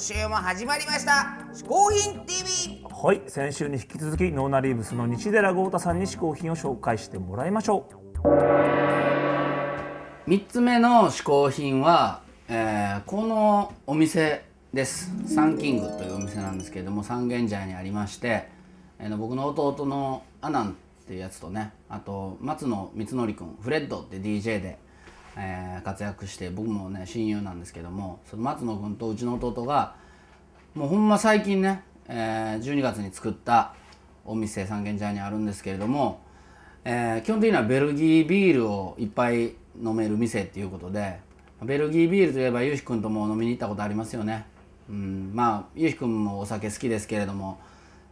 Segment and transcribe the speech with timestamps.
[0.00, 8.18] 週も始まりました「嗜好品 TV はい先週に引き続きノーナリーブスの西寺豪太さんに嗜好品を紹介してもらいましょう。
[10.26, 15.12] 3つ目の嗜好品は、えーこのお店です。
[15.26, 18.48] サンキングというお店なんですけれども三軒茶屋にありまして、
[18.98, 20.72] えー僕の弟のアナンっ
[21.06, 24.78] ていうやつとねあと松野光則君フレッドって DJ で、
[25.36, 29.94] えー活躍して僕もね親友なんですけどもその松野君とうちの弟が
[30.74, 33.74] もうほんま最近ね、えー12月に作った
[34.24, 36.20] お店三軒茶屋にあるんですけれども、
[36.84, 41.20] えー基本的にはベルギービールをいっぱい飲める店っていうことで
[41.62, 44.46] ベルギービールといえばゆうひくんとも飲みに行ったことありますよね、
[44.88, 47.60] うん、まあゆうひくんもお酒好きですけれども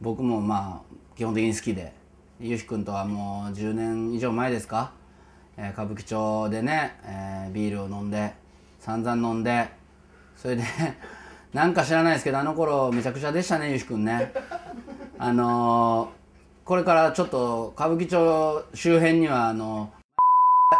[0.00, 1.92] 僕もまあ基本的に好きで
[2.38, 4.92] ゆうひくんとはもう10年以上前ですか、
[5.56, 8.32] え歌舞伎町でね、えビールを飲んで
[8.78, 9.68] 散々飲んで
[10.36, 10.64] それで
[11.52, 14.32] なんか知らないですけどあの頃めちゃくちゃでしたねゆうひくんね。
[15.18, 16.20] あのー
[16.64, 19.90] これからちょっと歌舞伎町周辺にはあの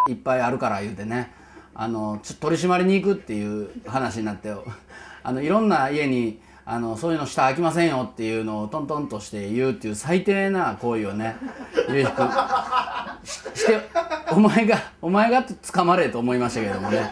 [0.08, 1.32] いっぱいあるから言うてね。
[1.74, 4.54] あのちょ取り締まりに行くっていう話になって
[5.24, 11.36] あのいろんな家にあのそういうの下開きませんよっていうのをトントンとして言うっていう最低な行為をね
[11.88, 12.28] ゆうひくん
[13.24, 13.80] して
[14.32, 17.10] お前がお前が捕まれと思いましたけれどもね。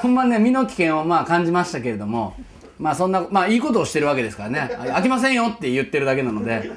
[0.00, 2.34] ほんまね身の危険をまあ感じましたけれども
[2.78, 4.60] まあそんなまあいいことをしてるわけですからね。
[4.60, 6.70] あ開きませんよって言ってるだけなので、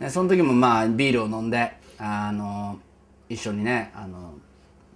[0.00, 2.78] ね、その時もまあビールを飲んであの
[3.28, 4.34] 一緒にねあの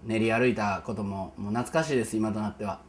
[0.04, 2.80] 練り歩いたことももう懐かしいです今となっては。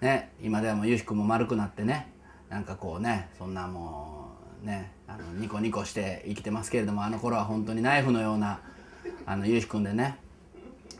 [0.00, 2.12] ね今ではもうゆうひくんも丸くなってね
[2.50, 4.28] なんかこうねそんなも
[4.62, 8.60] うねあのニコニコして生きてますけれどもあの頃は本当にナイフのような
[9.26, 10.16] あのゆうひくんでね。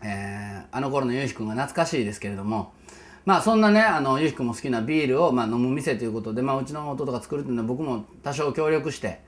[0.03, 2.73] えーあの頃のゆうひくんが懐かしいですけれども。
[3.25, 9.21] まあそんなねあのゆうひくんも好きなビールを、まあ、飲む店ということで、まあ、うちの弟が作るっていうのは僕も多少協力して、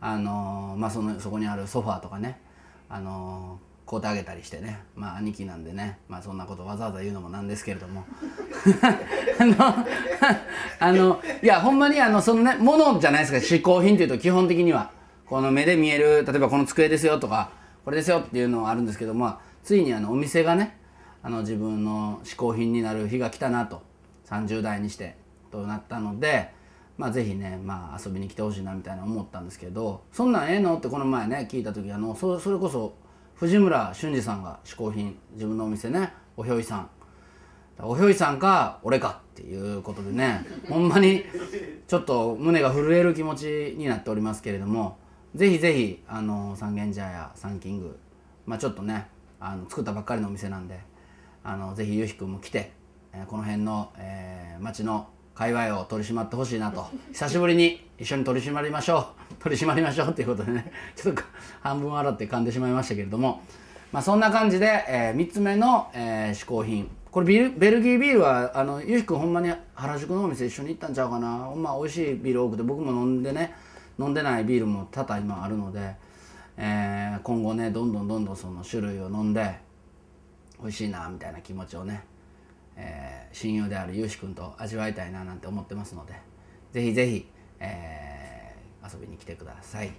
[0.00, 2.40] あのーまあ、そのそこにあるソファーとかね、
[2.88, 4.80] あのー買うてあげたりしてね。
[4.94, 8.04] まあ兄貴なんでね、まあ、そんなことわざわざ言うのもなんですけれども。
[9.40, 9.54] あの
[10.78, 14.90] あのいやほんまにあのそのねものじゃないですか嗜好品っていうと基本的には。
[15.24, 17.50] この目で見える例えばこの机ですよとか
[17.88, 20.76] これですよっていうのはあるんですけどまあついにあのお店がね
[21.22, 23.80] あの自分の嗜好品になる日が来たなと
[24.26, 25.16] 30代にして
[25.50, 26.50] となったので
[26.98, 32.92] まあぜひね、まあ、遊びに来てほしいなみたいな思ったんですけどそんなんええのってこの前ね聞いた時あのそそれこそ
[33.36, 36.90] 藤村俊二さんが嗜好品自分のお店ねおひょいさん。
[37.80, 41.24] おひょいさんか俺かっていうことでねほんまに
[41.86, 44.98] ちょっと胸が震える気持ちになっておりますけれども
[45.38, 47.96] ぜひぜひあの三軒茶屋サンキング
[48.44, 49.06] まあちょっとね
[49.38, 50.80] あの作ったばっかりのお店なんで
[51.44, 52.72] あのぜひゆうひくんも来て、
[53.12, 55.06] えーこの辺の、えー町の
[55.36, 61.22] 界隈を取り締まってほしいなと久しぶりに一緒に取り締まりましょう取り締まりましょうっていうことでねちょっと
[61.60, 63.40] 半分笑って噛んでしまいましたけれども
[63.92, 66.90] まあそんな感じで、え3つ目の、えー嗜好品。
[67.12, 71.38] これビルベルギービールはあのゆうひくんほんまに原宿のお店一緒に行ったんちゃうかな。
[71.38, 73.54] ほんま美味しいビール多くて僕も飲んでね
[73.98, 75.94] 飲んでないビールも多々今あるので、
[76.56, 79.58] えー今後ねどんどんどんどんその種類を飲んで
[80.60, 82.04] 美味しいなみたいな気持ちをね、
[82.76, 86.14] えー親友であるゆうしくんと味わいたいななんて思ってますので
[86.72, 87.26] ぜひぜひ、
[87.60, 89.90] えー遊びに来てください。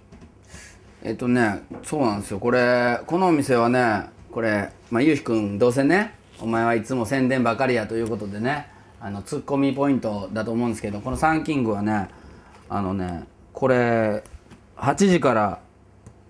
[1.02, 2.40] えっとねそうなんですよ。
[2.40, 8.66] これこのお店はねこれ、まあ、ゆうひくんどうせねお前はいつも宣伝ばかりやということでね
[9.00, 12.08] あのツッコミポイントだと思うんですけどこのサンキングはね
[12.68, 14.24] あのねこれ
[14.76, 15.60] 8時から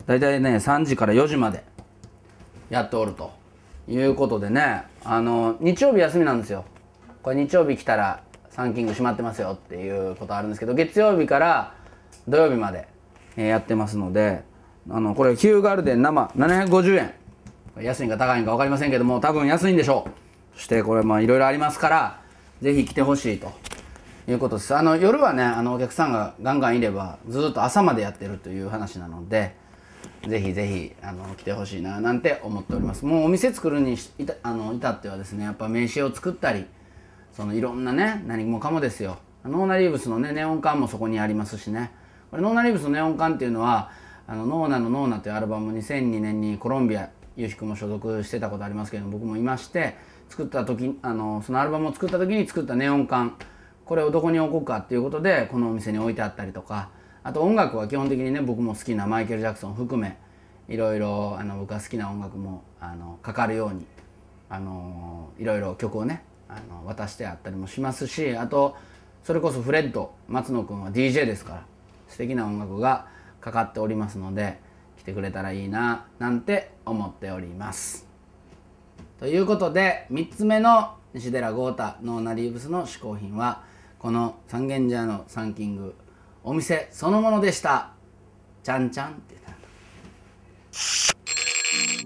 [0.07, 1.65] だいたいね3時から4時まで
[2.69, 3.33] やっておると
[3.89, 6.65] いうことでねあの日曜日休みなんですよ。
[7.23, 11.75] これ日曜日来たらサンキング閉まってますよっていうことあるんですけど月曜日から
[12.27, 12.89] 土曜日まで、
[13.37, 14.43] えやってますので
[14.89, 17.15] あのこれヒューガルデン生750円。
[17.83, 20.57] 安いんか高いんか分かりませんけども多分安いんでしょう。
[20.57, 22.21] そしてこれまあいろいろありますから
[22.61, 23.53] ぜひ来てほしいと
[24.29, 24.75] いうことです。
[24.75, 29.55] あの夜はねあのお客さんがガンガンいればずっと朝までやってるという話なので
[30.27, 33.05] ぜひぜひあの来てほしいななんて思っております。
[33.05, 36.67] もうお店作るにしたあの至ってはですねやっぱ名刺を作ったり
[37.33, 39.19] そのいろんなね何もかもですよ。
[39.45, 41.93] ノーナリーブスのねネオン管もそこにありますしね。
[42.31, 43.91] これノーナリーブスのネオン管っていうのは
[44.29, 49.97] あのノーナのノーナというアルバム2002年にコロンビアゆうひくも所属してたことありますけど僕もいまして
[50.29, 53.37] 作った時あのそのアルバムを作った時に作ったネオン管
[53.91, 56.89] これをどこに置こうかっていうことでこのお店に置いてあったりとか。
[57.23, 60.17] あと音楽は基本的にね僕も好きなマイケル・ジャクソン含め
[60.69, 63.85] いろいろあの僕が好きな音楽もあのかかるように
[64.49, 68.75] あのいろいろ曲をねあの渡してあったりもしますしあと
[69.23, 71.65] それこそフレッド松野くんは DJ ですから
[72.09, 73.07] 素敵な音楽が
[73.41, 74.59] かかっておりますので
[74.99, 78.07] 来てくれたらいいななんて思っております。
[79.19, 83.69] ということで3つ目の西寺豪太ノーナリーブスの嗜好品は
[84.01, 85.95] この三軒茶屋のサンキング
[86.43, 87.91] お店そのものでした。
[88.63, 89.53] ちゃんちゃんって言った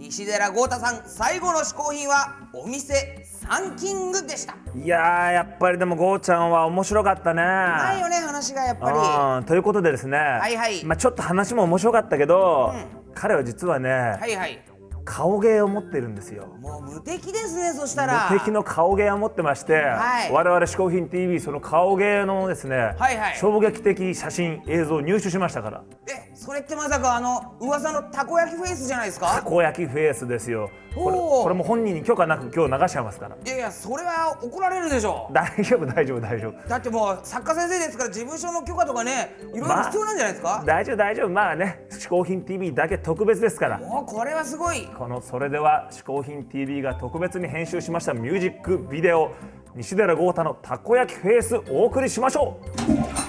[0.01, 4.57] 西寺豪太さん最後の嗜好品はお店サンキングでした。
[4.75, 7.43] いやーやっぱりでもゴーちゃんは面白かったね。
[7.43, 10.85] ないよね話がやっぱうんということでですね、いはい。
[10.85, 12.75] まあ、ちょっと話も面白かったけど、
[13.15, 14.61] 彼は実はね、りはいはい
[15.05, 16.47] 顔芸を持ってるんですよ。
[16.61, 18.29] もう無敵ですねそしたら。
[18.31, 20.33] 無敵の顔芸を持ってまして、はい。
[20.33, 23.37] 我々「嗜好品 TV」その顔芸のですね、はいはい。
[23.37, 25.83] 衝撃的写真映像を入手しましたから。
[26.09, 30.71] えそれってまさかあの噂のたこ焼きフェイスじゃないですたかこ焼きフェイスですよ。
[30.95, 33.37] これこれも本人に許可なく今日流しちゃいますから。
[33.37, 35.29] いやいやそれは怒られるでしょ。
[35.33, 36.69] 大丈夫大丈夫大丈夫。
[36.69, 41.29] だってもう作家先生ですから事務所の許可とかねいろいろ必要なんじゃないですか、大丈夫大丈夫。
[41.29, 43.79] まあね「嗜好品 TV」だけ特別ですから。
[43.79, 44.87] もうこれはすごい。
[44.99, 49.31] この「それでは嗜好品 TV」が特別に編集しましたミュージックビデオ
[49.75, 52.59] 西寺豪太のたこ焼きフェイスお送りしましょ
[53.21, 53.24] う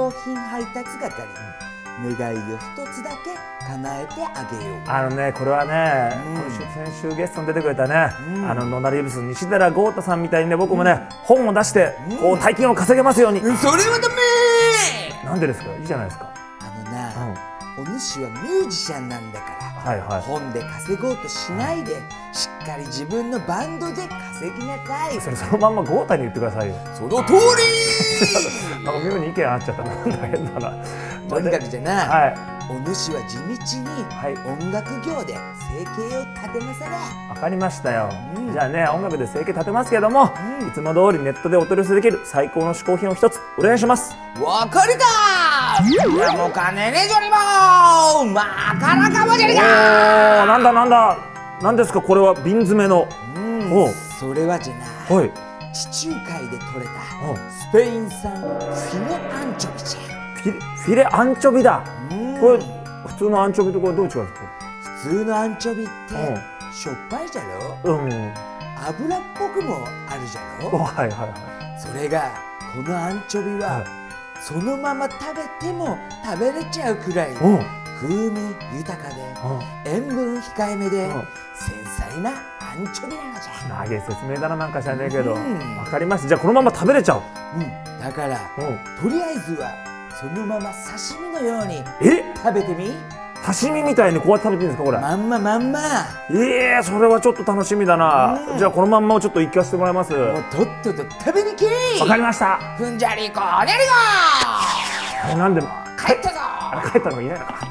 [0.00, 1.10] 福の嗜好品配達係。
[2.02, 2.62] 願いを一
[2.94, 3.36] つだけ
[3.66, 4.80] 叶えてあげよう。
[4.86, 7.94] あのねこれはね、今週先週ゲストに出てくれたね、
[8.48, 14.14] あのノナリーブス西寺豪太さんみたいにね僕もね、本を出してこう大金を稼げますように、それはダメ
[15.26, 15.70] なんでですか？
[15.74, 16.32] いいじゃないですか。
[16.62, 17.12] あのな、
[17.78, 20.20] お主はミュージシャンなんだからはいはい。
[20.22, 21.96] 本で稼ごうとしないで
[22.32, 25.20] しっかり自分のバンドで稼ぎなさい。
[25.20, 26.74] それそのまんま豪太に言ってくださいよ。
[26.94, 28.84] その通り！
[28.84, 29.82] なんか妙に意見合っちゃった。
[29.82, 30.76] なんだ変だな。
[31.28, 32.34] とにかくじゃな、はい。
[32.70, 34.34] お主は地道にはい。
[34.46, 35.36] 音楽業で
[35.72, 36.90] 生計を立てなされ
[37.28, 38.52] わかりましたよ、うん。
[38.52, 40.32] じゃあね音楽で生計立てますけども、
[40.68, 44.14] いつも通りネットでお取り寄せできる最高の嗜好品を一つお願いします。
[44.40, 45.04] わかるか
[46.36, 47.36] もう金ねじょりも
[48.32, 48.42] ま
[48.80, 49.62] かなかもじゃりおか。
[49.62, 51.16] ーなんだなんだ。
[51.62, 53.06] なんですかこれは瓶詰めの。
[53.36, 53.88] うんおう。
[54.18, 54.84] それはじゃな
[55.14, 55.30] はい。
[55.72, 56.90] 地中海で採れた
[57.30, 57.40] おス
[57.72, 60.00] ペイン産フィネアンチョビじゃ。
[60.76, 61.84] フィレアンチョビだ。
[62.10, 62.40] うん。
[62.40, 62.58] これ
[63.06, 64.40] 普通のアンチョビとこれどう違うんですか？
[65.02, 66.72] 普通のアンチョビってうん。
[66.72, 67.42] しょっぱいじゃ
[67.84, 67.94] ろ？
[67.94, 68.34] うん。
[68.88, 70.40] 油っぽくもあるじゃ
[70.70, 70.76] ろ？
[70.76, 71.80] おはいはいはい。
[71.80, 72.30] それが
[72.74, 73.99] このアンチョビは、はい
[74.40, 78.40] そのまま食べても食べれちゃうくらい風味
[78.76, 79.14] 豊かで
[79.84, 81.08] 塩分控えめでう。
[81.08, 81.22] ん
[81.54, 85.32] 繊細なアンチョビなのじゃ、長い説明だななんか知らねえけど。
[85.32, 85.84] わうん。
[85.90, 87.22] かりましたじゃあこのまま食べれちゃう。
[87.56, 88.62] うん、だからう。
[88.62, 89.74] んとりあえずは
[90.18, 92.32] そのまま刺身のようにえ？
[92.36, 92.94] 食べてみ？
[93.44, 94.98] 刺身みたいにこうやって食べていいんですかこれ？
[95.00, 95.80] まんままんま。
[96.30, 98.58] ええそれはちょっと楽しみだな、うん。
[98.58, 100.12] じゃあこのまんまをちょっと行かせてもらいます。
[100.12, 101.68] わもうとっとと食べにけい。
[102.06, 102.58] かりました。
[102.76, 103.72] ふんじゃりこにゃり
[105.32, 105.60] えなんで？
[105.60, 105.68] こ
[106.06, 106.34] 帰ったぞ。
[106.38, 107.66] あれ帰ったのいないのか。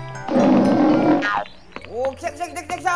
[1.92, 2.92] おー来た来た来た来た来た。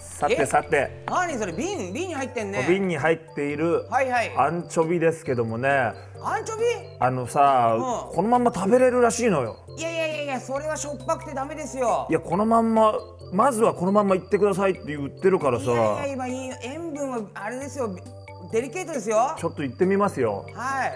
[0.00, 0.46] さてえ？
[0.46, 1.04] さて。
[1.06, 2.66] 何それ瓶瓶に入ってんね。
[2.68, 4.32] 瓶に入っているはいはい。
[4.36, 6.64] アンチョビですけどもねアンチョビ？
[6.98, 8.14] あのさ、うん。
[8.14, 9.56] このまんま食べれるらしいのよ。
[9.76, 12.06] いやいやいやいやそれはしょっぱくてダメですよ。
[12.10, 12.94] いやこのまんま
[13.32, 15.64] まずはこのまんま行ってくださいって言ってるからさ。
[15.66, 17.94] いやいや今いい塩分はあれですよ。
[18.52, 19.34] デリケートですよ。
[19.38, 20.46] ちょっと行ってみますよ。
[20.54, 20.92] はい。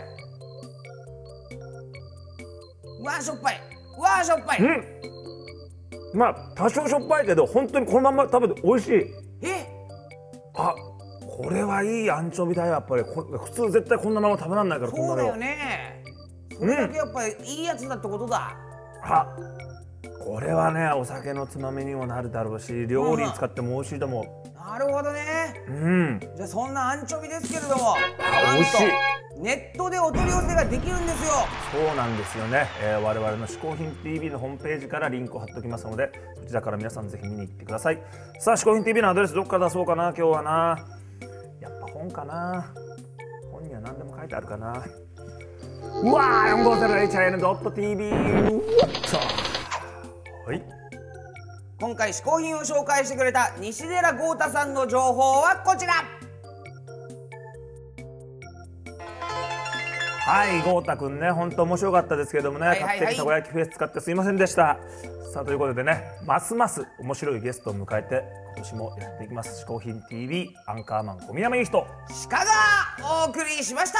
[3.00, 3.60] うわーしょっぱい。
[3.98, 4.60] うわーしょっぱい。
[4.60, 6.18] うん。
[6.18, 9.21] まあ多少しょっぱいけど本当にこのまんま食べて美味しい
[11.34, 13.04] これはいいアンチョビだよやっぱり。
[13.04, 16.02] こ普通絶対こんなまま食べられないからそうだよね。
[16.58, 18.54] それだけやっぱりいいやつだってことだ、
[19.02, 19.26] あ
[20.24, 25.24] これはねお酒のつまみにもなるだろうし料理に使っても美味しいと思なるほどね。
[25.68, 26.20] ううん。
[26.36, 27.96] じゃあそんなアンチョビですけれども
[28.54, 28.86] 美味しい。
[29.42, 31.32] ネットでお取り寄せができるんですよ。
[31.72, 38.00] そうなんですよね、えー我々の嗜好品 TV のホームページからリンクを貼っておきますのでそちらから皆さんぜひ見に行ってください。
[38.38, 40.86] さあ嗜好品 TV のアドレスどっから出そうかな今日はな
[42.02, 42.74] 本かな。
[43.52, 44.84] 本には何でも書いてあるかな。
[46.02, 48.10] うわー 450hin.tv
[50.46, 50.62] はい。
[51.78, 56.21] 今回試行品を紹介してくれた西寺豪太さんの情報はこちら。
[60.32, 63.00] はい豪太くんね本当面白かったですけどもね、はいはいはい。
[63.00, 64.78] 勝手にたこ焼きフェス使ってすいませんでした。
[65.30, 68.22] さあということでねますます面白いゲストを迎えて
[68.54, 71.86] 今年もやっていきます「嗜好品 TV」アンカーマン小宮山いい人
[72.28, 72.44] 鹿が
[73.26, 73.98] お送りしました